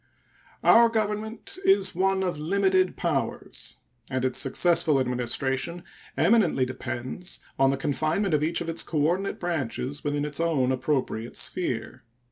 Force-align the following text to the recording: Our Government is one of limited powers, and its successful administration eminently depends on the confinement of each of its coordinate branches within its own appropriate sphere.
Our 0.63 0.89
Government 0.89 1.59
is 1.63 1.93
one 1.93 2.23
of 2.23 2.39
limited 2.39 2.97
powers, 2.97 3.77
and 4.09 4.25
its 4.25 4.39
successful 4.39 4.99
administration 4.99 5.83
eminently 6.17 6.65
depends 6.65 7.37
on 7.59 7.69
the 7.69 7.77
confinement 7.77 8.33
of 8.33 8.41
each 8.41 8.61
of 8.61 8.69
its 8.69 8.81
coordinate 8.81 9.39
branches 9.39 10.03
within 10.03 10.25
its 10.25 10.39
own 10.39 10.71
appropriate 10.71 11.37
sphere. 11.37 12.03